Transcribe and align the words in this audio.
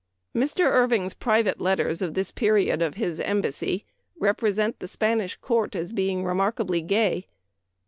Mr. 0.35 0.61
Irving's 0.65 1.13
private 1.13 1.61
letters 1.61 2.01
of 2.01 2.15
this 2.15 2.31
period 2.31 2.81
of 2.81 2.95
his 2.95 3.19
Embassy 3.19 3.85
represent 4.19 4.79
the 4.79 4.87
Spanish 4.87 5.35
court 5.35 5.75
as 5.75 5.91
being 5.91 6.23
remarkably 6.25 6.81
gay. 6.81 7.27